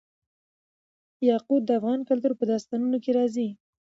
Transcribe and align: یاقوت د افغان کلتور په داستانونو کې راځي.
یاقوت 1.29 1.61
د 1.65 1.69
افغان 1.79 1.99
کلتور 2.09 2.33
په 2.37 2.45
داستانونو 2.51 2.97
کې 3.03 3.11
راځي. 3.17 3.49